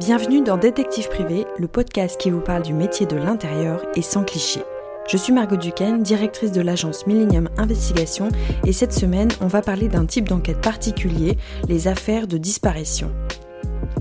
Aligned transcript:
Bienvenue 0.00 0.42
dans 0.42 0.56
Détective 0.56 1.08
Privé, 1.08 1.46
le 1.56 1.68
podcast 1.68 2.18
qui 2.18 2.30
vous 2.30 2.40
parle 2.40 2.64
du 2.64 2.74
métier 2.74 3.06
de 3.06 3.14
l'intérieur 3.14 3.80
et 3.94 4.02
sans 4.02 4.24
cliché. 4.24 4.60
Je 5.08 5.16
suis 5.16 5.32
Margot 5.32 5.56
Duquesne, 5.56 6.02
directrice 6.02 6.50
de 6.50 6.60
l'agence 6.60 7.06
Millennium 7.06 7.48
Investigation, 7.58 8.28
et 8.66 8.72
cette 8.72 8.92
semaine, 8.92 9.28
on 9.40 9.46
va 9.46 9.62
parler 9.62 9.86
d'un 9.86 10.04
type 10.04 10.28
d'enquête 10.28 10.60
particulier, 10.60 11.38
les 11.68 11.86
affaires 11.86 12.26
de 12.26 12.38
disparition. 12.38 13.12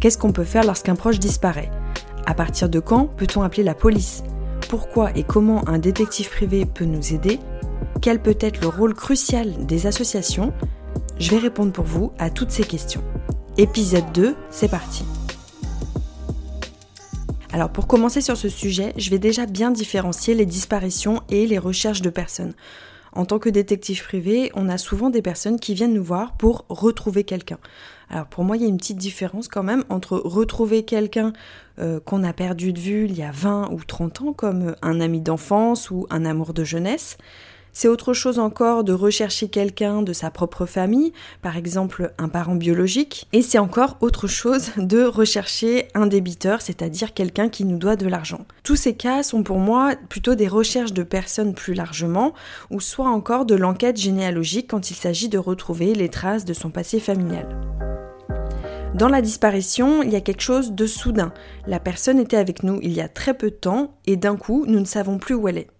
Qu'est-ce 0.02 0.18
qu'on 0.18 0.32
peut 0.32 0.44
faire 0.44 0.64
lorsqu'un 0.64 0.96
proche 0.96 1.20
disparaît? 1.20 1.70
À 2.26 2.34
partir 2.34 2.70
de 2.70 2.80
quand 2.80 3.06
peut-on 3.06 3.44
appeler 3.44 3.64
la 3.64 3.76
police? 3.76 4.24
Pourquoi 4.70 5.12
et 5.16 5.24
comment 5.24 5.68
un 5.68 5.78
détective 5.78 6.32
privé 6.32 6.66
peut 6.66 6.86
nous 6.86 7.14
aider? 7.14 7.40
Quel 8.02 8.20
peut 8.20 8.38
être 8.40 8.62
le 8.62 8.68
rôle 8.68 8.96
crucial 8.96 9.68
des 9.68 9.86
associations? 9.86 10.54
Je 11.20 11.30
vais 11.30 11.38
répondre 11.38 11.72
pour 11.72 11.86
vous 11.86 12.14
à 12.18 12.32
toutes 12.32 12.52
ces 12.52 12.64
questions. 12.64 13.04
Épisode 13.60 14.12
2, 14.16 14.36
c'est 14.50 14.72
parti. 14.72 15.06
Alors 17.54 17.70
pour 17.70 17.86
commencer 17.86 18.20
sur 18.20 18.36
ce 18.36 18.50
sujet, 18.50 18.94
je 18.98 19.12
vais 19.12 19.20
déjà 19.20 19.46
bien 19.46 19.70
différencier 19.70 20.34
les 20.34 20.48
disparitions 20.48 21.22
et 21.30 21.46
les 21.46 21.60
recherches 21.60 22.02
de 22.02 22.10
personnes. 22.10 22.56
En 23.12 23.26
tant 23.26 23.38
que 23.38 23.48
détective 23.48 24.04
privé, 24.04 24.52
on 24.56 24.70
a 24.70 24.80
souvent 24.80 25.12
des 25.12 25.22
personnes 25.22 25.60
qui 25.60 25.76
viennent 25.76 25.94
nous 25.94 26.04
voir 26.04 26.36
pour 26.36 26.66
retrouver 26.68 27.24
quelqu'un. 27.24 27.60
Alors 28.10 28.26
pour 28.26 28.44
moi, 28.44 28.58
il 28.58 28.64
y 28.64 28.66
a 28.66 28.70
une 28.70 28.78
petite 28.78 28.98
différence 28.98 29.48
quand 29.48 29.62
même 29.62 29.84
entre 29.90 30.18
retrouver 30.18 30.82
quelqu'un 30.82 31.32
euh, 31.78 32.00
qu'on 32.00 32.24
a 32.24 32.34
perdu 32.34 32.74
de 32.74 32.80
vue 32.80 33.06
il 33.06 33.16
y 33.16 33.22
a 33.22 33.30
20 33.32 33.70
ou 33.72 33.84
30 33.84 34.22
ans, 34.22 34.34
comme 34.34 34.76
un 34.82 35.00
ami 35.00 35.22
d'enfance 35.22 35.92
ou 35.92 36.08
un 36.10 36.26
amour 36.26 36.56
de 36.56 36.64
jeunesse, 36.64 37.20
c'est 37.74 37.88
autre 37.88 38.14
chose 38.14 38.40
encore 38.40 38.84
de 38.84 38.94
rechercher 38.94 39.50
quelqu'un 39.50 40.04
de 40.04 40.14
sa 40.14 40.32
propre 40.32 40.66
famille, 40.66 41.12
par 41.42 41.58
exemple 41.58 42.14
un 42.18 42.30
parent 42.30 42.56
biologique, 42.56 43.28
et 43.34 43.42
c'est 43.42 43.58
encore 43.58 43.98
autre 44.00 44.28
chose 44.28 44.70
de 44.78 45.04
rechercher 45.04 45.88
un 45.96 46.06
débiteur, 46.06 46.62
c'est-à-dire 46.62 47.14
quelqu'un 47.14 47.50
qui 47.50 47.66
nous 47.66 47.78
doit 47.78 47.96
de 47.96 48.08
l'argent. 48.08 48.46
Tous 48.64 48.76
ces 48.76 48.96
cas 48.96 49.24
sont 49.24 49.44
pour 49.44 49.58
moi 49.58 49.96
plutôt 50.10 50.36
des 50.36 50.48
recherches 50.48 50.94
de 50.94 51.04
personnes 51.04 51.54
plus 51.54 51.74
largement, 51.74 52.34
ou 52.70 52.80
soit 52.80 53.10
encore 53.10 53.46
de 53.46 53.56
l'enquête 53.56 53.98
généalogique 53.98 54.70
quand 54.70 54.92
il 54.92 54.96
s'agit 54.96 55.30
de 55.30 55.38
retrouver 55.38 55.94
les 55.96 56.10
traces 56.10 56.46
de 56.46 56.54
son 56.54 56.70
passé 56.70 57.00
familial. 57.00 57.48
Dans 58.94 59.10
la 59.10 59.22
disparition, 59.22 60.04
il 60.04 60.12
y 60.12 60.16
a 60.16 60.22
quelque 60.22 60.42
chose 60.42 60.74
de 60.74 60.86
soudain. 60.86 61.34
La 61.66 61.80
personne 61.80 62.20
était 62.20 62.38
avec 62.38 62.62
nous 62.62 62.80
il 62.84 62.94
y 62.94 63.02
a 63.02 63.08
très 63.08 63.34
peu 63.34 63.50
de 63.50 63.56
temps 63.56 63.98
et 64.06 64.18
d'un 64.18 64.36
coup, 64.36 64.66
nous 64.68 64.80
ne 64.80 64.86
savons 64.86 65.18
plus 65.18 65.34
où 65.34 65.48
elle 65.48 65.58
est. 65.58 65.73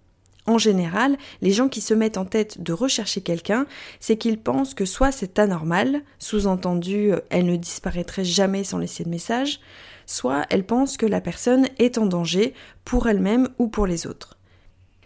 En 0.46 0.58
général, 0.58 1.18
les 1.42 1.52
gens 1.52 1.70
qui 1.70 1.80
se 1.80 1.94
mettent 1.94 2.18
en 2.18 2.26
tête 2.26 2.62
de 2.62 2.74
rechercher 2.74 3.22
quelqu'un, 3.22 3.66
c'est 4.00 4.18
qu'ils 4.18 4.40
pensent 4.40 4.74
que 4.74 4.86
soit 4.86 5.14
c'est 5.14 5.40
anormal, 5.40 6.02
sous-entendu 6.20 7.14
euh, 7.14 7.22
elle 7.30 7.46
ne 7.46 7.56
disparaîtrait 7.56 8.26
jamais 8.26 8.66
sans 8.66 8.78
laisser 8.78 9.06
de 9.06 9.10
message, 9.10 9.62
soit 10.06 10.46
elles 10.50 10.66
pensent 10.66 10.98
que 10.98 11.06
la 11.06 11.22
personne 11.22 11.68
est 11.80 11.98
en 11.98 12.06
danger 12.06 12.54
pour 12.84 13.08
elle-même 13.08 13.48
ou 13.58 13.68
pour 13.70 13.88
les 13.88 14.06
autres. 14.06 14.38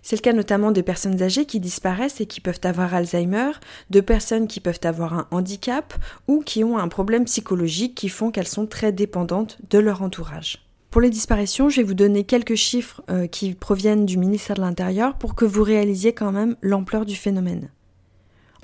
C'est 0.01 0.15
le 0.15 0.21
cas 0.21 0.33
notamment 0.33 0.71
des 0.71 0.83
personnes 0.83 1.21
âgées 1.21 1.45
qui 1.45 1.59
disparaissent 1.59 2.21
et 2.21 2.25
qui 2.27 2.39
peuvent 2.39 2.61
avoir 2.63 2.95
Alzheimer, 2.95 3.51
de 3.89 3.99
personnes 3.99 4.47
qui 4.47 4.61
peuvent 4.61 4.79
avoir 4.83 5.13
un 5.13 5.27
handicap 5.31 5.93
ou 6.27 6.41
qui 6.41 6.63
ont 6.63 6.77
un 6.77 6.87
problème 6.87 7.25
psychologique 7.25 7.93
qui 7.93 8.09
font 8.09 8.31
qu'elles 8.31 8.47
sont 8.47 8.67
très 8.67 8.93
dépendantes 8.93 9.57
de 9.69 9.79
leur 9.79 10.01
entourage. 10.01 10.66
Pour 10.97 11.03
les 11.03 11.11
disparitions, 11.11 11.69
je 11.69 11.77
vais 11.77 11.83
vous 11.83 11.93
donner 11.93 12.23
quelques 12.23 12.55
chiffres 12.55 13.03
euh, 13.11 13.27
qui 13.27 13.53
proviennent 13.53 14.07
du 14.07 14.17
ministère 14.17 14.55
de 14.55 14.61
l'Intérieur 14.61 15.15
pour 15.15 15.35
que 15.35 15.45
vous 15.45 15.61
réalisiez 15.61 16.11
quand 16.11 16.31
même 16.31 16.55
l'ampleur 16.63 17.05
du 17.05 17.15
phénomène. 17.15 17.69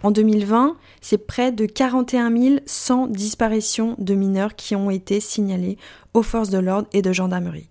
En 0.01 0.09
2020, 0.09 0.75
c'est 0.99 1.27
près 1.27 1.51
de 1.51 1.67
41 1.67 2.33
100 2.65 3.05
disparitions 3.05 3.95
de 3.99 4.15
mineurs 4.15 4.55
qui 4.55 4.75
ont 4.75 4.89
été 4.89 5.19
signalées 5.19 5.77
aux 6.15 6.23
forces 6.23 6.49
de 6.49 6.57
l'ordre 6.57 6.87
et 6.91 7.03
de 7.03 7.13
gendarmerie. 7.13 7.69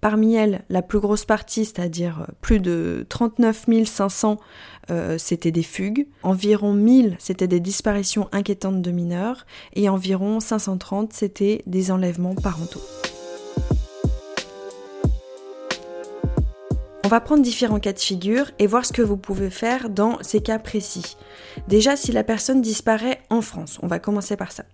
Parmi 0.00 0.36
elles, 0.36 0.64
la 0.70 0.80
plus 0.80 0.98
grosse 0.98 1.26
partie, 1.26 1.66
c'est-à-dire 1.66 2.22
euh, 2.22 2.32
plus 2.40 2.60
de 2.60 3.04
39 3.10 3.66
500, 3.84 4.38
euh, 4.88 5.18
c'était 5.18 5.52
des 5.52 5.62
fugues, 5.62 6.06
environ 6.22 6.72
1000, 6.72 7.16
c'était 7.18 7.46
des 7.46 7.60
disparitions 7.60 8.30
inquiétantes 8.32 8.80
de 8.80 8.90
mineurs, 8.90 9.44
et 9.74 9.90
environ 9.90 10.40
530, 10.40 11.12
c'était 11.12 11.62
des 11.66 11.90
enlèvements 11.90 12.34
parentaux. 12.34 12.80
On 17.04 17.08
va 17.08 17.20
prendre 17.20 17.42
différents 17.42 17.80
cas 17.80 17.92
de 17.92 17.98
figure 17.98 18.50
et 18.60 18.68
voir 18.68 18.86
ce 18.86 18.92
que 18.92 19.02
vous 19.02 19.16
pouvez 19.16 19.50
faire 19.50 19.90
dans 19.90 20.18
ces 20.22 20.40
cas 20.40 20.60
précis. 20.60 21.16
Déjà, 21.66 21.96
si 21.96 22.12
la 22.12 22.22
personne 22.22 22.62
disparaît 22.62 23.20
en 23.28 23.42
France, 23.42 23.80
on 23.82 23.88
va 23.88 23.98
commencer 23.98 24.36
par 24.36 24.52
ça. 24.52 24.64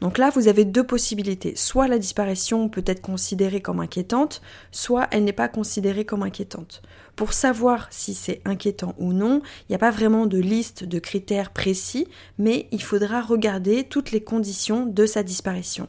Donc 0.00 0.16
là, 0.16 0.30
vous 0.30 0.46
avez 0.46 0.64
deux 0.64 0.86
possibilités. 0.86 1.54
Soit 1.56 1.88
la 1.88 1.98
disparition 1.98 2.68
peut 2.68 2.84
être 2.86 3.02
considérée 3.02 3.60
comme 3.60 3.80
inquiétante, 3.80 4.42
soit 4.70 5.08
elle 5.10 5.24
n'est 5.24 5.32
pas 5.32 5.48
considérée 5.48 6.04
comme 6.04 6.22
inquiétante. 6.22 6.82
Pour 7.16 7.32
savoir 7.32 7.88
si 7.90 8.14
c'est 8.14 8.42
inquiétant 8.44 8.94
ou 8.98 9.12
non, 9.12 9.42
il 9.62 9.72
n'y 9.72 9.76
a 9.76 9.80
pas 9.80 9.90
vraiment 9.90 10.26
de 10.26 10.38
liste 10.38 10.84
de 10.84 11.00
critères 11.00 11.50
précis, 11.50 12.06
mais 12.38 12.68
il 12.70 12.82
faudra 12.82 13.22
regarder 13.22 13.82
toutes 13.82 14.12
les 14.12 14.22
conditions 14.22 14.86
de 14.86 15.04
sa 15.04 15.24
disparition. 15.24 15.88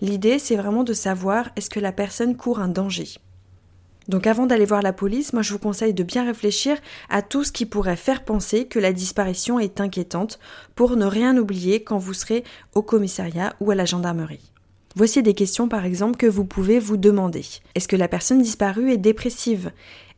L'idée, 0.00 0.40
c'est 0.40 0.56
vraiment 0.56 0.82
de 0.84 0.94
savoir 0.94 1.50
est-ce 1.54 1.70
que 1.70 1.80
la 1.80 1.92
personne 1.92 2.36
court 2.36 2.58
un 2.58 2.68
danger? 2.68 3.18
Donc 4.08 4.26
avant 4.26 4.46
d'aller 4.46 4.64
voir 4.64 4.82
la 4.82 4.94
police, 4.94 5.34
moi 5.34 5.42
je 5.42 5.52
vous 5.52 5.58
conseille 5.58 5.92
de 5.92 6.02
bien 6.02 6.24
réfléchir 6.24 6.78
à 7.10 7.20
tout 7.20 7.44
ce 7.44 7.52
qui 7.52 7.66
pourrait 7.66 7.96
faire 7.96 8.24
penser 8.24 8.66
que 8.66 8.78
la 8.78 8.92
disparition 8.92 9.60
est 9.60 9.80
inquiétante 9.80 10.38
pour 10.74 10.96
ne 10.96 11.04
rien 11.04 11.36
oublier 11.36 11.84
quand 11.84 11.98
vous 11.98 12.14
serez 12.14 12.42
au 12.74 12.82
commissariat 12.82 13.54
ou 13.60 13.70
à 13.70 13.74
la 13.74 13.84
gendarmerie. 13.84 14.52
Voici 14.96 15.22
des 15.22 15.34
questions 15.34 15.68
par 15.68 15.84
exemple 15.84 16.16
que 16.16 16.26
vous 16.26 16.46
pouvez 16.46 16.78
vous 16.78 16.96
demander. 16.96 17.44
Est-ce 17.74 17.86
que 17.86 17.96
la 17.96 18.08
personne 18.08 18.40
disparue 18.40 18.90
est 18.90 18.96
dépressive? 18.96 19.72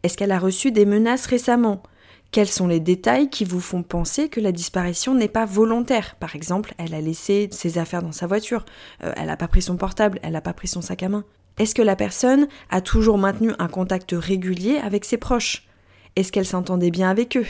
Est-ce 0.04 0.16
qu'elle 0.16 0.32
a 0.32 0.38
reçu 0.38 0.70
des 0.70 0.86
menaces 0.86 1.26
récemment? 1.26 1.82
Quels 2.30 2.48
sont 2.48 2.68
les 2.68 2.78
détails 2.78 3.28
qui 3.28 3.44
vous 3.44 3.60
font 3.60 3.82
penser 3.82 4.28
que 4.28 4.40
la 4.40 4.52
disparition 4.52 5.16
n'est 5.16 5.26
pas 5.28 5.46
volontaire? 5.46 6.14
Par 6.20 6.36
exemple, 6.36 6.74
elle 6.78 6.94
a 6.94 7.00
laissé 7.00 7.48
ses 7.50 7.76
affaires 7.76 8.04
dans 8.04 8.12
sa 8.12 8.28
voiture, 8.28 8.64
euh, 9.02 9.12
elle 9.16 9.26
n'a 9.26 9.36
pas 9.36 9.48
pris 9.48 9.62
son 9.62 9.76
portable, 9.76 10.20
elle 10.22 10.34
n'a 10.34 10.40
pas 10.40 10.52
pris 10.52 10.68
son 10.68 10.80
sac 10.80 11.02
à 11.02 11.08
main. 11.08 11.24
Est-ce 11.60 11.74
que 11.74 11.82
la 11.82 11.94
personne 11.94 12.48
a 12.70 12.80
toujours 12.80 13.18
maintenu 13.18 13.52
un 13.58 13.68
contact 13.68 14.14
régulier 14.16 14.78
avec 14.78 15.04
ses 15.04 15.18
proches? 15.18 15.68
Est-ce 16.16 16.32
qu'elle 16.32 16.46
s'entendait 16.46 16.90
bien 16.90 17.10
avec 17.10 17.36
eux? 17.36 17.44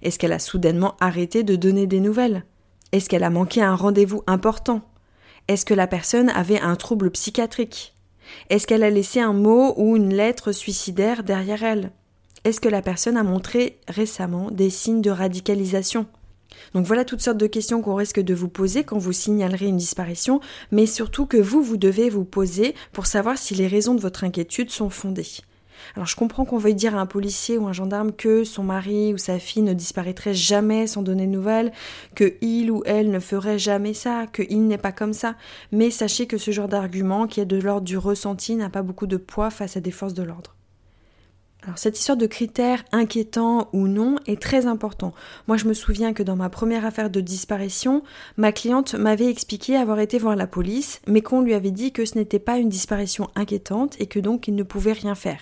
Est-ce 0.00 0.18
qu'elle 0.18 0.32
a 0.32 0.38
soudainement 0.38 0.94
arrêté 1.00 1.42
de 1.42 1.54
donner 1.54 1.86
des 1.86 2.00
nouvelles? 2.00 2.46
Est-ce 2.92 3.10
qu'elle 3.10 3.24
a 3.24 3.28
manqué 3.28 3.60
un 3.60 3.74
rendez-vous 3.74 4.22
important? 4.26 4.80
Est-ce 5.48 5.66
que 5.66 5.74
la 5.74 5.86
personne 5.86 6.30
avait 6.30 6.60
un 6.60 6.76
trouble 6.76 7.10
psychiatrique? 7.10 7.94
Est-ce 8.48 8.66
qu'elle 8.66 8.84
a 8.84 8.88
laissé 8.88 9.20
un 9.20 9.34
mot 9.34 9.74
ou 9.76 9.98
une 9.98 10.14
lettre 10.14 10.52
suicidaire 10.52 11.22
derrière 11.22 11.62
elle? 11.62 11.90
Est-ce 12.44 12.58
que 12.58 12.70
la 12.70 12.80
personne 12.80 13.18
a 13.18 13.22
montré 13.22 13.80
récemment 13.86 14.50
des 14.50 14.70
signes 14.70 15.02
de 15.02 15.10
radicalisation? 15.10 16.06
Donc 16.74 16.86
voilà 16.86 17.04
toutes 17.04 17.20
sortes 17.20 17.38
de 17.38 17.46
questions 17.46 17.82
qu'on 17.82 17.94
risque 17.94 18.20
de 18.20 18.34
vous 18.34 18.48
poser 18.48 18.84
quand 18.84 18.98
vous 18.98 19.12
signalerez 19.12 19.66
une 19.66 19.76
disparition, 19.76 20.40
mais 20.70 20.86
surtout 20.86 21.26
que 21.26 21.36
vous, 21.36 21.62
vous 21.62 21.76
devez 21.76 22.10
vous 22.10 22.24
poser 22.24 22.74
pour 22.92 23.06
savoir 23.06 23.38
si 23.38 23.54
les 23.54 23.66
raisons 23.66 23.94
de 23.94 24.00
votre 24.00 24.24
inquiétude 24.24 24.70
sont 24.70 24.90
fondées. 24.90 25.26
Alors 25.96 26.06
je 26.06 26.16
comprends 26.16 26.44
qu'on 26.44 26.58
veuille 26.58 26.74
dire 26.74 26.96
à 26.96 27.00
un 27.00 27.06
policier 27.06 27.58
ou 27.58 27.66
un 27.66 27.72
gendarme 27.72 28.12
que 28.12 28.44
son 28.44 28.62
mari 28.62 29.12
ou 29.12 29.18
sa 29.18 29.38
fille 29.38 29.62
ne 29.62 29.74
disparaîtrait 29.74 30.34
jamais 30.34 30.86
sans 30.86 31.02
donner 31.02 31.26
de 31.26 31.32
nouvelles, 31.32 31.72
que 32.14 32.34
il 32.40 32.70
ou 32.70 32.82
elle 32.86 33.10
ne 33.10 33.20
ferait 33.20 33.58
jamais 33.58 33.94
ça, 33.94 34.26
que 34.26 34.42
il 34.48 34.66
n'est 34.66 34.78
pas 34.78 34.92
comme 34.92 35.12
ça, 35.12 35.34
mais 35.70 35.90
sachez 35.90 36.26
que 36.26 36.38
ce 36.38 36.50
genre 36.50 36.68
d'argument 36.68 37.26
qui 37.26 37.40
est 37.40 37.46
de 37.46 37.60
l'ordre 37.60 37.86
du 37.86 37.98
ressenti 37.98 38.54
n'a 38.54 38.70
pas 38.70 38.82
beaucoup 38.82 39.06
de 39.06 39.16
poids 39.16 39.50
face 39.50 39.76
à 39.76 39.80
des 39.80 39.90
forces 39.90 40.14
de 40.14 40.22
l'ordre. 40.22 40.54
Alors 41.64 41.78
cette 41.78 41.96
histoire 41.96 42.18
de 42.18 42.26
critères 42.26 42.84
inquiétants 42.90 43.68
ou 43.72 43.86
non 43.86 44.16
est 44.26 44.42
très 44.42 44.66
important. 44.66 45.14
Moi 45.46 45.56
je 45.56 45.66
me 45.66 45.74
souviens 45.74 46.12
que 46.12 46.24
dans 46.24 46.34
ma 46.34 46.48
première 46.48 46.84
affaire 46.84 47.08
de 47.08 47.20
disparition, 47.20 48.02
ma 48.36 48.50
cliente 48.50 48.94
m'avait 48.94 49.30
expliqué 49.30 49.76
avoir 49.76 50.00
été 50.00 50.18
voir 50.18 50.34
la 50.34 50.48
police, 50.48 51.00
mais 51.06 51.20
qu'on 51.20 51.40
lui 51.40 51.54
avait 51.54 51.70
dit 51.70 51.92
que 51.92 52.04
ce 52.04 52.18
n'était 52.18 52.40
pas 52.40 52.58
une 52.58 52.68
disparition 52.68 53.30
inquiétante 53.36 53.94
et 54.00 54.06
que 54.06 54.18
donc 54.18 54.48
il 54.48 54.56
ne 54.56 54.64
pouvait 54.64 54.92
rien 54.92 55.14
faire. 55.14 55.40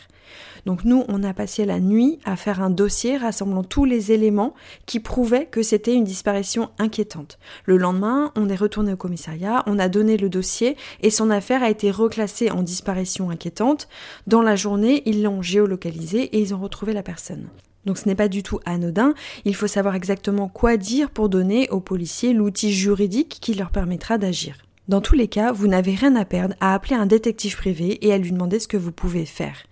Donc 0.67 0.85
nous, 0.85 1.05
on 1.09 1.23
a 1.23 1.35
passé 1.35 1.65
la 1.65 1.81
nuit 1.81 2.19
à 2.25 2.37
faire 2.37 2.63
un 2.63 2.71
dossier 2.71 3.17
rassemblant 3.17 3.65
tous 3.65 3.85
les 3.85 4.13
éléments 4.13 4.55
qui 4.87 5.01
prouvaient 5.01 5.47
que 5.47 5.63
c'était 5.63 5.95
une 5.95 6.05
disparition 6.05 6.71
inquiétante. 6.79 7.39
Le 7.65 7.77
lendemain, 7.77 8.33
on 8.37 8.49
est 8.49 8.57
retourné 8.57 8.93
au 8.93 8.97
commissariat, 8.97 9.63
on 9.67 9.79
a 9.79 9.89
donné 9.89 10.17
le 10.17 10.29
dossier 10.29 10.77
et 11.03 11.11
son 11.11 11.31
affaire 11.31 11.63
a 11.63 11.71
été 11.71 11.91
reclassée 11.91 12.51
en 12.51 12.63
disparition 12.63 13.31
inquiétante. 13.31 13.89
Dans 14.27 14.43
la 14.43 14.57
journée, 14.57 15.03
ils 15.07 15.23
l'ont 15.23 15.43
géolocalisée 15.43 16.23
et 16.23 16.41
ils 16.41 16.55
ont 16.55 16.61
retrouvé 16.61 16.93
la 16.93 17.03
personne. 17.03 17.49
Donc 17.87 17.99
ce 17.99 18.07
n'est 18.09 18.15
pas 18.15 18.29
du 18.29 18.43
tout 18.43 18.61
anodin, 18.67 19.15
il 19.45 19.55
faut 19.55 19.67
savoir 19.67 19.95
exactement 19.95 20.49
quoi 20.49 20.77
dire 20.77 21.11
pour 21.11 21.29
donner 21.29 21.69
aux 21.71 21.81
policiers 21.81 22.35
l'outil 22.35 22.73
juridique 22.73 23.39
qui 23.41 23.55
leur 23.55 23.71
permettra 23.71 24.19
d'agir. 24.19 24.57
Dans 24.91 25.01
tous 25.01 25.15
les 25.15 25.29
cas, 25.29 25.53
vous 25.53 25.69
n'avez 25.69 25.95
rien 25.95 26.17
à 26.17 26.25
perdre 26.25 26.57
à 26.59 26.75
appeler 26.75 26.97
un 26.97 27.07
détective 27.07 27.57
privé 27.57 28.05
et 28.05 28.13
à 28.13 28.19
lui 28.19 28.33
demander 28.33 28.59
ce 28.59 28.67
que 28.67 28.77
vous 28.77 28.91
pouvez 28.91 29.25
faire. 29.25 29.63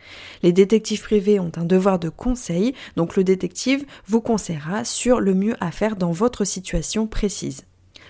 Les 0.45 0.53
détectives 0.53 1.03
privés 1.03 1.41
ont 1.41 1.51
un 1.57 1.65
devoir 1.65 1.99
de 1.99 2.09
conseil, 2.09 2.73
donc 2.95 3.17
le 3.17 3.25
détective 3.25 3.85
vous 4.07 4.21
conseillera 4.21 4.85
sur 4.85 5.19
le 5.19 5.35
mieux 5.35 5.57
à 5.59 5.73
faire 5.73 5.97
dans 5.97 6.13
votre 6.13 6.45
situation 6.45 7.09
précise. 7.09 7.65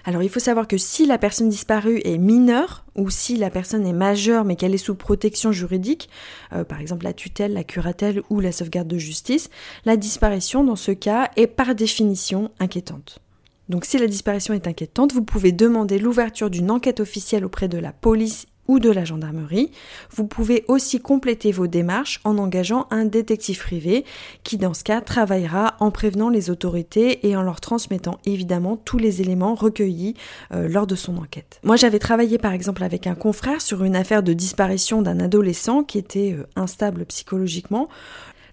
Alors 0.05 0.23
il 0.23 0.29
faut 0.29 0.39
savoir 0.39 0.69
que 0.69 0.77
si 0.77 1.07
la 1.07 1.17
personne 1.17 1.49
disparue 1.49 2.03
est 2.05 2.19
mineure 2.19 2.85
ou 2.95 3.09
si 3.09 3.37
la 3.37 3.49
personne 3.49 3.87
est 3.87 3.95
majeure 3.95 4.45
mais 4.45 4.57
qu'elle 4.57 4.75
est 4.75 4.77
sous 4.77 4.95
protection 4.95 5.51
juridique, 5.51 6.11
euh, 6.53 6.63
par 6.63 6.79
exemple 6.79 7.05
la 7.05 7.15
tutelle, 7.15 7.55
la 7.55 7.65
curatelle 7.65 8.21
ou 8.29 8.41
la 8.41 8.53
sauvegarde 8.53 8.87
de 8.87 8.99
justice, 8.99 9.49
la 9.87 9.97
disparition 9.97 10.63
dans 10.63 10.77
ce 10.77 10.93
cas 10.93 11.31
est 11.37 11.47
par 11.47 11.75
définition 11.75 12.51
inquiétante. 12.61 13.23
Donc 13.69 13.85
si 13.85 13.99
la 13.99 14.07
disparition 14.07 14.55
est 14.55 14.67
inquiétante, 14.67 15.13
vous 15.13 15.25
pouvez 15.25 15.53
demander 15.53 15.99
l'ouverture 15.99 16.51
d'une 16.51 16.71
enquête 16.71 17.01
officielle 17.01 17.45
auprès 17.45 17.69
de 17.69 17.79
la 17.79 17.93
police 17.93 18.47
ou 18.69 18.79
de 18.79 18.91
la 18.91 19.05
gendarmerie. 19.05 19.71
Vous 20.11 20.27
pouvez 20.27 20.65
aussi 20.69 21.01
compléter 21.01 21.53
vos 21.53 21.67
démarches 21.67 22.21
en 22.25 22.39
engageant 22.39 22.87
un 22.91 23.07
détective 23.07 23.59
privé 23.59 24.05
qui 24.45 24.59
dans 24.59 24.75
ce 24.75 24.85
cas 24.85 25.01
travaillera 25.01 25.77
en 25.81 25.91
prévenant 25.91 26.29
les 26.29 26.51
autorités 26.51 27.27
et 27.27 27.35
en 27.35 27.43
leur 27.43 27.61
transmettant 27.61 28.19
évidemment 28.27 28.77
tous 28.77 28.99
les 28.99 29.23
éléments 29.23 29.55
recueillis 29.55 30.15
euh, 30.53 30.69
lors 30.69 30.87
de 30.87 30.95
son 30.95 31.17
enquête. 31.17 31.61
Moi 31.65 31.77
j'avais 31.77 31.99
travaillé 31.99 32.37
par 32.37 32.53
exemple 32.53 32.85
avec 32.85 33.07
un 33.07 33.15
confrère 33.15 33.63
sur 33.63 33.83
une 33.85 33.97
affaire 33.97 34.23
de 34.23 34.35
disparition 34.35 35.01
d'un 35.03 35.19
adolescent 35.19 35.83
qui 35.83 35.99
était 35.99 36.37
euh, 36.39 36.47
instable 36.55 37.07
psychologiquement. 37.07 37.89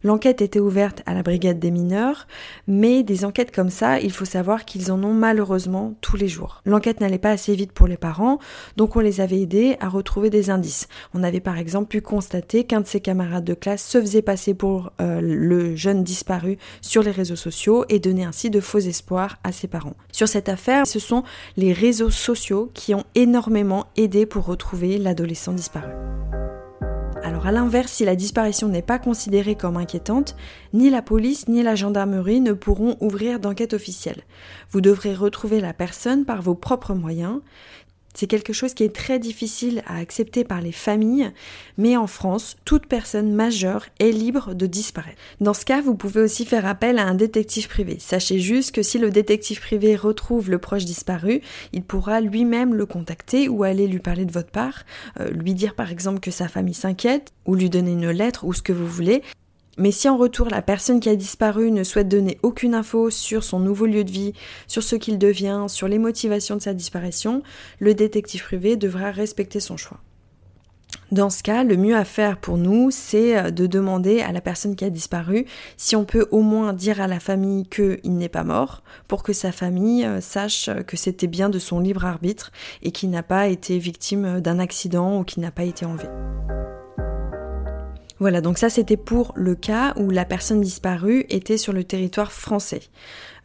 L'enquête 0.06 0.44
était 0.44 0.60
ouverte 0.60 1.02
à 1.08 1.16
la 1.16 1.24
brigade 1.24 1.58
des 1.58 1.72
mineurs, 1.72 2.28
mais 2.68 3.02
des 3.02 3.26
enquêtes 3.26 3.52
comme 3.52 3.72
ça, 3.72 4.00
il 4.00 4.12
faut 4.12 4.24
savoir 4.24 4.64
qu'ils 4.64 4.92
en 4.92 5.04
ont 5.04 5.16
malheureusement 5.16 5.96
tous 6.00 6.16
les 6.16 6.28
jours. 6.28 6.62
L'enquête 6.64 7.02
n'allait 7.02 7.18
pas 7.18 7.32
assez 7.32 7.56
vite 7.56 7.72
pour 7.72 7.88
les 7.88 7.98
parents, 7.98 8.38
donc 8.78 8.96
on 8.96 9.00
les 9.00 9.20
avait 9.20 9.42
aidés 9.42 9.78
à 9.80 9.90
retrouver 9.90 10.30
des 10.30 10.52
indices. 10.52 10.88
On 11.16 11.24
avait 11.24 11.40
par 11.40 11.58
exemple 11.58 11.88
pu 11.88 12.02
constater 12.02 12.66
qu'un 12.66 12.82
de 12.82 12.86
ses 12.86 13.00
camarades 13.00 13.46
de 13.46 13.56
classe 13.56 13.84
se 13.84 14.00
faisait 14.00 14.22
passer 14.22 14.54
pour 14.54 14.92
euh, 15.02 15.22
le 15.22 15.76
jeune 15.76 16.04
disparu 16.04 16.60
sur 16.82 17.02
les 17.02 17.10
réseaux 17.10 17.36
sociaux 17.36 17.84
et 17.90 17.98
donnait 17.98 18.26
ainsi 18.26 18.52
de 18.52 18.60
faux 18.60 18.78
espoirs 18.78 19.40
à 19.44 19.52
ses 19.52 19.68
parents. 19.68 19.96
Sur 20.12 20.28
cette 20.28 20.50
affaire, 20.50 20.86
ce 20.86 21.00
sont 21.00 21.24
les 21.58 21.74
réseaux 21.74 22.12
sociaux 22.12 22.70
qui 22.76 22.94
ont 22.94 23.06
énormément 23.16 23.88
aidé 23.98 24.28
pour 24.28 24.46
retrouver 24.46 25.00
l'adolescent 25.00 25.54
disparu. 25.54 25.90
Alors 27.26 27.48
à 27.48 27.52
l'inverse, 27.52 27.92
si 27.92 28.06
la 28.06 28.16
disparition 28.16 28.68
n'est 28.68 28.84
pas 28.84 29.00
considérée 29.00 29.56
comme 29.56 29.78
inquiétante, 29.78 30.36
ni 30.74 30.92
la 30.92 31.02
police 31.02 31.48
ni 31.48 31.64
la 31.64 31.74
gendarmerie 31.74 32.40
ne 32.40 32.54
pourront 32.54 32.98
ouvrir 33.02 33.40
d'enquête 33.40 33.74
officielle. 33.74 34.22
Vous 34.70 34.80
devrez 34.80 35.16
retrouver 35.16 35.60
la 35.60 35.74
personne 35.74 36.24
par 36.24 36.44
vos 36.44 36.54
propres 36.54 36.94
moyens. 36.94 37.40
C'est 38.16 38.28
quelque 38.28 38.54
chose 38.54 38.74
qui 38.74 38.84
est 38.84 38.96
très 38.96 39.20
difficile 39.20 39.84
à 39.88 39.98
accepter 39.98 40.46
par 40.46 40.62
les 40.62 40.72
familles, 40.72 41.32
mais 41.78 41.98
en 41.98 42.08
France, 42.08 42.56
toute 42.64 42.88
personne 42.88 43.34
majeure 43.34 43.86
est 44.00 44.12
libre 44.12 44.56
de 44.56 44.66
disparaître. 44.66 45.18
Dans 45.42 45.54
ce 45.54 45.66
cas, 45.66 45.82
vous 45.82 45.96
pouvez 45.96 46.22
aussi 46.22 46.46
faire 46.46 46.66
appel 46.66 46.98
à 46.98 47.06
un 47.06 47.14
détective 47.14 47.68
privé. 47.68 47.98
Sachez 48.00 48.40
juste 48.40 48.74
que 48.74 48.84
si 48.84 49.00
le 49.00 49.12
détective 49.12 49.60
privé 49.60 49.98
retrouve 49.98 50.50
le 50.50 50.60
proche 50.60 50.86
disparu, 50.86 51.42
il 51.74 51.84
pourra 51.84 52.22
lui-même 52.22 52.74
le 52.74 52.86
contacter 52.86 53.50
ou 53.50 53.64
aller 53.64 53.86
lui 53.86 54.00
parler 54.00 54.24
de 54.24 54.32
votre 54.32 54.52
part, 54.52 54.86
euh, 55.20 55.30
lui 55.32 55.54
dire 55.54 55.76
par 55.76 55.92
exemple 55.92 56.22
que 56.22 56.32
sa 56.32 56.48
famille 56.48 56.74
s'inquiète, 56.74 57.34
ou 57.46 57.56
lui 57.56 57.70
donner 57.70 57.92
une 57.92 58.10
lettre 58.10 58.46
ou 58.46 58.54
ce 58.54 58.62
que 58.62 58.74
vous 58.74 58.88
voulez, 58.88 59.24
mais 59.78 59.92
si 59.92 60.08
en 60.08 60.18
retour 60.18 60.50
la 60.50 60.62
personne 60.62 61.00
qui 61.00 61.10
a 61.10 61.16
disparu 61.16 61.72
ne 61.72 61.84
souhaite 61.84 62.08
donner 62.08 62.40
aucune 62.44 62.76
info 62.76 63.10
sur 63.10 63.44
son 63.44 63.60
nouveau 63.60 63.86
lieu 63.86 64.04
de 64.04 64.12
vie, 64.12 64.34
sur 64.68 64.84
ce 64.84 64.96
qu'il 64.96 65.18
devient, 65.18 65.66
sur 65.68 65.88
les 65.88 66.00
motivations 66.00 66.56
de 66.56 66.62
sa 66.62 66.74
disparition, 66.74 67.44
le 67.80 67.94
détective 67.94 68.44
privé 68.44 68.76
devra 68.78 69.12
respecter 69.12 69.60
son 69.60 69.78
choix. 69.78 70.00
Dans 71.12 71.30
ce 71.30 71.44
cas, 71.44 71.64
le 71.64 71.78
mieux 71.78 71.96
à 71.96 72.06
faire 72.06 72.38
pour 72.38 72.58
nous, 72.58 72.90
c'est 72.90 73.38
euh, 73.38 73.52
de 73.52 73.68
demander 73.68 74.22
à 74.22 74.32
la 74.32 74.42
personne 74.42 74.76
qui 74.76 74.86
a 74.86 74.90
disparu 74.90 75.46
si 75.78 75.96
on 75.96 76.06
peut 76.06 76.28
au 76.32 76.42
moins 76.42 76.74
dire 76.74 77.00
à 77.00 77.08
la 77.08 77.20
famille 77.20 77.68
qu'il 77.68 78.18
n'est 78.18 78.30
pas 78.30 78.44
mort, 78.44 78.82
pour 79.08 79.24
que 79.24 79.34
sa 79.34 79.52
famille 79.52 80.06
euh, 80.06 80.22
sache 80.22 80.70
que 80.88 80.98
c'était 80.98 81.28
bien 81.28 81.50
de 81.50 81.60
son 81.60 81.80
libre 81.80 82.06
arbitre 82.06 82.52
et 82.82 82.92
qu'il 82.92 83.10
n'a 83.10 83.24
pas 83.24 83.48
été 83.48 83.78
victime 83.78 84.40
d'un 84.42 84.60
accident 84.60 85.20
ou 85.20 85.24
qu'il 85.24 85.44
n'a 85.44 85.52
pas 85.52 85.64
été 85.64 85.86
enlevé. 85.86 86.08
Voilà, 88.26 88.42
donc 88.42 88.58
ça 88.58 88.72
c'était 88.72 88.98
pour 88.98 89.34
le 89.36 89.54
cas 89.54 89.94
où 89.98 90.10
la 90.10 90.26
personne 90.26 90.60
disparue 90.60 91.28
était 91.30 91.58
sur 91.58 91.74
le 91.74 91.84
territoire 91.84 92.32
français. 92.32 92.82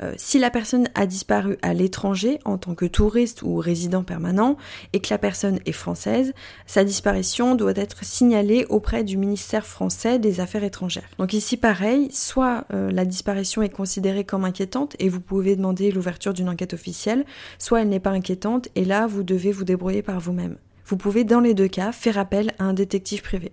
Euh, 0.02 0.14
si 0.16 0.38
la 0.38 0.48
personne 0.48 0.88
a 0.94 1.04
disparu 1.04 1.58
à 1.60 1.74
l'étranger 1.74 2.38
en 2.46 2.56
tant 2.56 2.74
que 2.74 2.86
touriste 2.86 3.42
ou 3.42 3.56
résident 3.56 4.04
permanent 4.04 4.56
et 4.94 5.00
que 5.00 5.08
la 5.10 5.18
personne 5.18 5.58
est 5.66 5.72
française, 5.72 6.32
sa 6.64 6.82
disparition 6.82 7.56
doit 7.56 7.76
être 7.76 8.06
signalée 8.06 8.64
auprès 8.70 9.04
du 9.04 9.18
ministère 9.18 9.66
français 9.66 10.18
des 10.18 10.40
Affaires 10.40 10.64
étrangères. 10.64 11.10
Donc 11.18 11.34
ici 11.34 11.58
pareil, 11.58 12.08
soit 12.10 12.64
euh, 12.72 12.90
la 12.90 13.04
disparition 13.04 13.60
est 13.60 13.68
considérée 13.68 14.24
comme 14.24 14.46
inquiétante 14.46 14.96
et 14.98 15.10
vous 15.10 15.20
pouvez 15.20 15.56
demander 15.56 15.90
l'ouverture 15.90 16.32
d'une 16.32 16.48
enquête 16.48 16.72
officielle, 16.72 17.26
soit 17.58 17.82
elle 17.82 17.90
n'est 17.90 18.00
pas 18.00 18.12
inquiétante 18.12 18.68
et 18.76 18.86
là 18.86 19.06
vous 19.06 19.24
devez 19.24 19.52
vous 19.52 19.64
débrouiller 19.64 20.00
par 20.00 20.20
vous-même. 20.20 20.56
Vous 20.86 20.96
pouvez 20.96 21.24
dans 21.24 21.40
les 21.40 21.52
deux 21.52 21.68
cas 21.68 21.92
faire 21.92 22.16
appel 22.16 22.54
à 22.58 22.64
un 22.64 22.72
détective 22.72 23.20
privé. 23.20 23.52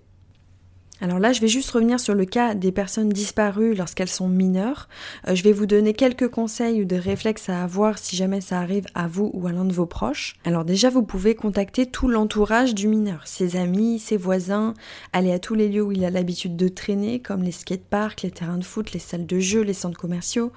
Alors 0.99 1.19
là, 1.19 1.31
je 1.31 1.41
vais 1.41 1.47
juste 1.47 1.69
revenir 1.69 1.99
sur 1.99 2.15
le 2.15 2.25
cas 2.25 2.55
des 2.55 2.71
personnes 2.71 3.09
disparues 3.09 3.75
lorsqu'elles 3.75 4.09
sont 4.09 4.27
mineures. 4.27 4.89
Euh, 5.27 5.35
je 5.35 5.43
vais 5.43 5.51
vous 5.51 5.67
donner 5.67 5.93
quelques 5.93 6.27
conseils 6.27 6.81
ou 6.81 6.85
des 6.85 6.97
réflexes 6.97 7.49
à 7.49 7.63
avoir 7.63 7.99
si 7.99 8.15
jamais 8.15 8.41
ça 8.41 8.59
arrive 8.59 8.87
à 8.95 9.07
vous 9.07 9.29
ou 9.33 9.47
à 9.47 9.51
l'un 9.51 9.65
de 9.65 9.73
vos 9.73 9.85
proches. 9.85 10.35
Alors 10.43 10.65
déjà, 10.65 10.89
vous 10.89 11.03
pouvez 11.03 11.35
contacter 11.35 11.85
tout 11.85 12.07
l'entourage 12.07 12.73
du 12.73 12.87
mineur, 12.87 13.21
ses 13.25 13.57
amis, 13.57 13.99
ses 13.99 14.17
voisins, 14.17 14.73
aller 15.13 15.31
à 15.31 15.39
tous 15.39 15.53
les 15.53 15.69
lieux 15.69 15.83
où 15.83 15.91
il 15.91 16.03
a 16.03 16.09
l'habitude 16.09 16.55
de 16.55 16.67
traîner, 16.67 17.19
comme 17.19 17.43
les 17.43 17.51
skateparks, 17.51 18.23
les 18.23 18.31
terrains 18.31 18.57
de 18.57 18.63
foot, 18.63 18.91
les 18.93 18.99
salles 18.99 19.27
de 19.27 19.39
jeu, 19.39 19.61
les 19.61 19.73
centres 19.73 19.99
commerciaux. 19.99 20.51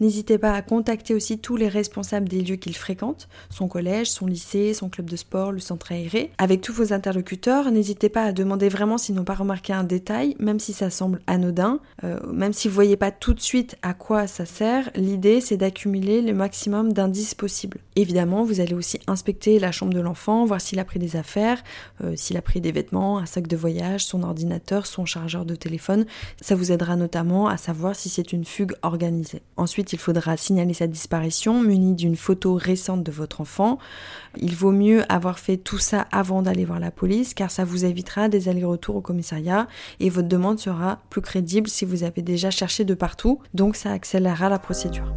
N'hésitez 0.00 0.36
pas 0.36 0.52
à 0.52 0.62
contacter 0.62 1.14
aussi 1.14 1.38
tous 1.38 1.56
les 1.56 1.68
responsables 1.68 2.28
des 2.28 2.42
lieux 2.42 2.56
qu'il 2.56 2.76
fréquente, 2.76 3.28
son 3.50 3.66
collège, 3.66 4.10
son 4.10 4.26
lycée, 4.26 4.74
son 4.74 4.88
club 4.88 5.08
de 5.08 5.16
sport, 5.16 5.52
le 5.52 5.60
centre 5.60 5.92
aéré. 5.92 6.30
Avec 6.38 6.60
tous 6.60 6.72
vos 6.72 6.92
interlocuteurs, 6.92 7.70
n'hésitez 7.70 8.08
pas 8.08 8.24
à 8.24 8.32
demander 8.32 8.68
vraiment 8.68 8.98
s'ils 8.98 9.14
n'ont 9.14 9.24
pas 9.24 9.34
remarqué 9.34 9.72
un 9.72 9.84
détail, 9.84 10.36
même 10.38 10.60
si 10.60 10.72
ça 10.72 10.90
semble 10.90 11.20
anodin, 11.26 11.80
euh, 12.04 12.20
même 12.30 12.52
si 12.52 12.68
vous 12.68 12.74
voyez 12.74 12.96
pas 12.96 13.10
tout 13.10 13.32
de 13.32 13.40
suite 13.40 13.76
à 13.82 13.94
quoi 13.94 14.26
ça 14.26 14.44
sert, 14.44 14.90
l'idée 14.94 15.40
c'est 15.40 15.56
d'accumuler 15.56 16.20
le 16.20 16.34
maximum 16.34 16.92
d'indices 16.92 17.34
possibles. 17.34 17.78
Évidemment, 17.96 18.44
vous 18.44 18.60
allez 18.60 18.74
aussi 18.74 19.00
inspecter 19.06 19.58
la 19.58 19.72
chambre 19.72 19.94
de 19.94 20.00
l'enfant, 20.00 20.44
voir 20.44 20.60
s'il 20.60 20.78
a 20.78 20.84
pris 20.84 20.98
des 20.98 21.16
affaires, 21.16 21.62
euh, 22.04 22.14
s'il 22.16 22.36
a 22.36 22.42
pris 22.42 22.60
des 22.60 22.72
vêtements, 22.72 23.18
un 23.18 23.26
sac 23.26 23.46
de 23.46 23.56
voyage, 23.56 24.04
son 24.04 24.22
ordinateur, 24.22 24.86
son 24.86 25.06
chargeur 25.06 25.46
de 25.46 25.54
téléphone. 25.54 26.04
Ça 26.40 26.54
vous 26.54 26.72
aidera 26.72 26.96
notamment 26.96 27.48
à 27.48 27.56
savoir 27.56 27.96
si 27.96 28.10
c'est 28.10 28.32
une 28.32 28.44
fugue 28.44 28.72
organisée. 28.82 29.40
Ensuite, 29.56 29.85
il 29.92 29.98
faudra 29.98 30.36
signaler 30.36 30.74
sa 30.74 30.86
disparition 30.86 31.60
muni 31.60 31.94
d'une 31.94 32.16
photo 32.16 32.54
récente 32.54 33.02
de 33.02 33.12
votre 33.12 33.40
enfant. 33.40 33.78
Il 34.36 34.54
vaut 34.54 34.72
mieux 34.72 35.02
avoir 35.10 35.38
fait 35.38 35.56
tout 35.56 35.78
ça 35.78 36.06
avant 36.12 36.42
d'aller 36.42 36.64
voir 36.64 36.80
la 36.80 36.90
police 36.90 37.34
car 37.34 37.50
ça 37.50 37.64
vous 37.64 37.84
évitera 37.84 38.28
des 38.28 38.48
allers-retours 38.48 38.96
au 38.96 39.00
commissariat 39.00 39.68
et 40.00 40.10
votre 40.10 40.28
demande 40.28 40.58
sera 40.58 41.00
plus 41.10 41.22
crédible 41.22 41.68
si 41.68 41.84
vous 41.84 42.04
avez 42.04 42.22
déjà 42.22 42.50
cherché 42.50 42.84
de 42.84 42.94
partout, 42.94 43.40
donc 43.54 43.76
ça 43.76 43.92
accélérera 43.92 44.48
la 44.48 44.58
procédure. 44.58 45.14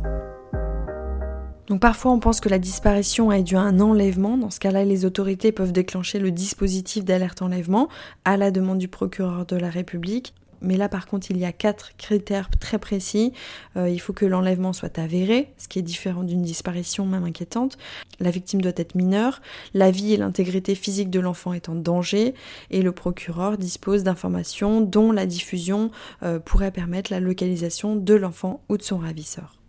Parfois 1.78 2.12
on 2.12 2.20
pense 2.20 2.40
que 2.40 2.50
la 2.50 2.58
disparition 2.58 3.30
a 3.30 3.42
dû 3.42 3.56
à 3.56 3.62
un 3.62 3.80
enlèvement. 3.80 4.38
Dans 4.38 4.50
ce 4.50 4.60
cas-là, 4.60 4.84
les 4.86 5.06
autorités 5.06 5.52
peuvent 5.52 5.72
déclencher 5.72 6.18
le 6.18 6.32
dispositif 6.32 7.06
d'alerte 7.06 7.44
enlèvement 7.44 7.90
à 8.26 8.38
la 8.38 8.50
demande 8.50 8.80
du 8.80 8.88
procureur 8.88 9.46
de 9.46 9.56
la 9.56 9.70
République. 9.70 10.34
Mais 10.62 10.78
là, 10.78 10.90
par 10.90 11.08
contre, 11.08 11.32
il 11.32 11.38
y 11.38 11.46
a 11.46 11.52
quatre 11.52 11.96
critères 11.98 12.50
très 12.60 12.80
précis. 12.80 13.34
Euh, 13.78 13.90
il 13.90 14.00
faut 14.00 14.14
que 14.14 14.26
l'enlèvement 14.26 14.74
soit 14.74 15.00
avéré, 15.00 15.54
ce 15.58 15.68
qui 15.68 15.80
est 15.80 15.84
différent 15.84 16.24
d'une 16.24 16.42
disparition 16.42 17.06
même 17.06 17.24
inquiétante. 17.24 17.78
La 18.20 18.32
victime 18.32 18.62
doit 18.62 18.74
être 18.76 18.96
mineure. 18.96 19.42
La 19.74 19.92
vie 19.92 20.14
et 20.14 20.18
l'intégrité 20.18 20.76
physique 20.76 21.10
de 21.10 21.20
l'enfant 21.20 21.54
est 21.54 21.70
en 21.70 21.76
danger. 21.76 22.34
Et 22.72 22.82
le 22.82 22.92
procureur 22.92 23.58
dispose 23.58 24.04
d'informations 24.04 24.82
dont 24.82 25.12
la 25.12 25.26
diffusion 25.26 25.92
euh, 26.24 26.40
pourrait 26.40 26.72
permettre 26.72 27.12
la 27.12 27.20
localisation 27.20 27.96
de 27.96 28.14
l'enfant 28.14 28.62
ou 28.70 28.78
de 28.78 28.84
son 28.84 28.98
ravisseur. 28.98 29.60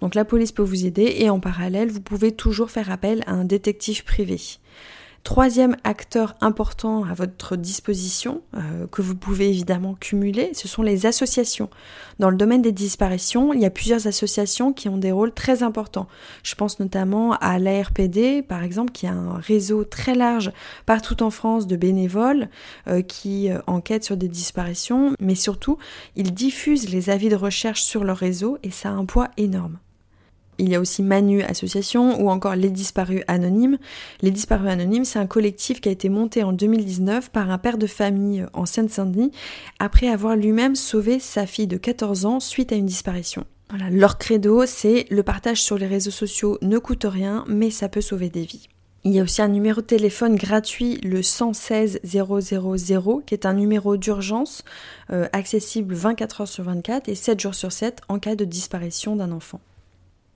Donc 0.00 0.14
la 0.14 0.24
police 0.24 0.52
peut 0.52 0.62
vous 0.62 0.86
aider 0.86 1.14
et 1.18 1.30
en 1.30 1.40
parallèle, 1.40 1.90
vous 1.90 2.00
pouvez 2.00 2.32
toujours 2.32 2.70
faire 2.70 2.90
appel 2.90 3.22
à 3.26 3.32
un 3.32 3.44
détective 3.44 4.04
privé. 4.04 4.38
Troisième 5.24 5.74
acteur 5.84 6.34
important 6.42 7.02
à 7.04 7.14
votre 7.14 7.56
disposition, 7.56 8.42
euh, 8.54 8.86
que 8.88 9.00
vous 9.00 9.14
pouvez 9.14 9.48
évidemment 9.48 9.94
cumuler, 9.94 10.52
ce 10.52 10.68
sont 10.68 10.82
les 10.82 11.06
associations. 11.06 11.70
Dans 12.18 12.28
le 12.28 12.36
domaine 12.36 12.60
des 12.60 12.72
disparitions, 12.72 13.54
il 13.54 13.60
y 13.62 13.64
a 13.64 13.70
plusieurs 13.70 14.06
associations 14.06 14.74
qui 14.74 14.90
ont 14.90 14.98
des 14.98 15.12
rôles 15.12 15.32
très 15.32 15.62
importants. 15.62 16.08
Je 16.42 16.54
pense 16.54 16.78
notamment 16.78 17.32
à 17.40 17.58
l'ARPD, 17.58 18.42
par 18.42 18.62
exemple, 18.62 18.92
qui 18.92 19.06
a 19.06 19.12
un 19.12 19.38
réseau 19.38 19.84
très 19.84 20.14
large 20.14 20.52
partout 20.84 21.22
en 21.22 21.30
France 21.30 21.66
de 21.66 21.76
bénévoles 21.76 22.50
euh, 22.86 23.00
qui 23.00 23.50
euh, 23.50 23.60
enquêtent 23.66 24.04
sur 24.04 24.18
des 24.18 24.28
disparitions, 24.28 25.14
mais 25.20 25.34
surtout, 25.34 25.78
ils 26.16 26.34
diffusent 26.34 26.90
les 26.90 27.08
avis 27.08 27.30
de 27.30 27.36
recherche 27.36 27.82
sur 27.82 28.04
leur 28.04 28.18
réseau 28.18 28.58
et 28.62 28.70
ça 28.70 28.90
a 28.90 28.92
un 28.92 29.06
poids 29.06 29.30
énorme. 29.38 29.78
Il 30.58 30.68
y 30.68 30.74
a 30.74 30.80
aussi 30.80 31.02
Manu 31.02 31.42
Association 31.42 32.20
ou 32.22 32.30
encore 32.30 32.56
Les 32.56 32.70
Disparus 32.70 33.22
Anonymes. 33.26 33.78
Les 34.22 34.30
Disparus 34.30 34.70
Anonymes, 34.70 35.04
c'est 35.04 35.18
un 35.18 35.26
collectif 35.26 35.80
qui 35.80 35.88
a 35.88 35.92
été 35.92 36.08
monté 36.08 36.42
en 36.42 36.52
2019 36.52 37.30
par 37.30 37.50
un 37.50 37.58
père 37.58 37.78
de 37.78 37.86
famille 37.86 38.46
en 38.52 38.66
Seine-Saint-Denis 38.66 39.32
après 39.78 40.08
avoir 40.08 40.36
lui-même 40.36 40.76
sauvé 40.76 41.18
sa 41.18 41.46
fille 41.46 41.66
de 41.66 41.76
14 41.76 42.26
ans 42.26 42.40
suite 42.40 42.72
à 42.72 42.76
une 42.76 42.86
disparition. 42.86 43.44
Leur 43.90 44.18
credo, 44.18 44.66
c'est 44.66 45.06
le 45.10 45.22
partage 45.22 45.62
sur 45.62 45.78
les 45.78 45.86
réseaux 45.86 46.10
sociaux 46.10 46.58
ne 46.62 46.78
coûte 46.78 47.06
rien, 47.08 47.44
mais 47.48 47.70
ça 47.70 47.88
peut 47.88 48.00
sauver 48.00 48.28
des 48.28 48.44
vies. 48.44 48.68
Il 49.06 49.12
y 49.12 49.20
a 49.20 49.22
aussi 49.22 49.42
un 49.42 49.48
numéro 49.48 49.82
de 49.82 49.86
téléphone 49.86 50.34
gratuit, 50.34 50.98
le 51.02 51.22
116 51.22 52.00
000, 52.04 53.20
qui 53.26 53.34
est 53.34 53.44
un 53.44 53.52
numéro 53.52 53.98
d'urgence 53.98 54.64
euh, 55.10 55.28
accessible 55.32 55.94
24 55.94 56.40
heures 56.40 56.48
sur 56.48 56.64
24 56.64 57.10
et 57.10 57.14
7 57.14 57.38
jours 57.38 57.54
sur 57.54 57.70
7 57.70 58.00
en 58.08 58.18
cas 58.18 58.34
de 58.34 58.46
disparition 58.46 59.14
d'un 59.14 59.30
enfant. 59.30 59.60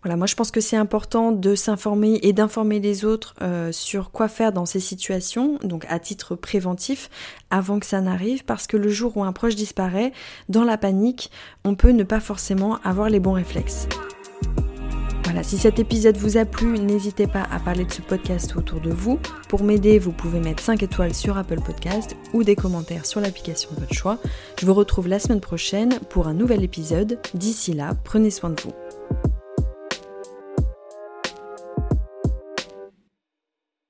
Voilà, 0.03 0.17
moi 0.17 0.27
je 0.27 0.37
pense 0.37 0.53
que 0.53 0.61
c'est 0.61 0.77
important 0.77 1.33
de 1.33 1.55
s'informer 1.57 2.21
et 2.23 2.33
d'informer 2.33 2.79
les 2.79 3.05
autres 3.05 3.35
euh, 3.43 3.73
sur 3.73 4.13
quoi 4.13 4.29
faire 4.29 4.53
dans 4.53 4.65
ces 4.65 4.81
situations, 4.81 5.59
donc 5.65 5.85
à 5.89 5.99
titre 5.99 6.37
préventif, 6.37 7.11
avant 7.51 7.81
que 7.81 7.87
ça 7.87 8.01
n'arrive, 8.01 8.45
parce 8.45 8.69
que 8.69 8.77
le 8.77 8.89
jour 8.89 9.17
où 9.17 9.25
un 9.25 9.33
proche 9.33 9.57
disparaît, 9.57 10.13
dans 10.49 10.65
la 10.65 10.79
panique, 10.79 11.33
on 11.65 11.75
peut 11.75 11.91
ne 11.91 12.05
pas 12.05 12.21
forcément 12.21 12.79
avoir 12.85 13.11
les 13.11 13.19
bons 13.19 13.33
réflexes. 13.33 13.89
Voilà, 15.25 15.43
si 15.43 15.59
cet 15.59 15.79
épisode 15.79 16.17
vous 16.17 16.39
a 16.39 16.47
plu, 16.47 16.79
n'hésitez 16.79 17.27
pas 17.27 17.47
à 17.51 17.59
parler 17.59 17.85
de 17.85 17.93
ce 17.93 18.01
podcast 18.01 18.57
autour 18.57 18.81
de 18.81 18.91
vous. 18.91 19.19
Pour 19.51 19.63
m'aider, 19.63 19.99
vous 19.99 20.13
pouvez 20.13 20.41
mettre 20.41 20.63
5 20.63 20.83
étoiles 20.83 21.13
sur 21.13 21.37
Apple 21.37 21.61
Podcast 21.61 22.17
ou 22.33 22.45
des 22.45 22.57
commentaires 22.57 23.05
sur 23.05 23.21
l'application 23.21 23.69
de 23.75 23.81
votre 23.81 23.93
choix. 23.93 24.19
Je 24.59 24.65
vous 24.65 24.73
retrouve 24.73 25.07
la 25.07 25.19
semaine 25.19 25.41
prochaine 25.41 25.99
pour 26.09 26.29
un 26.29 26.35
nouvel 26.35 26.65
épisode. 26.65 27.19
D'ici 27.35 27.75
là, 27.75 27.93
prenez 28.05 28.31
soin 28.31 28.49
de 28.49 28.61
vous. 28.63 28.73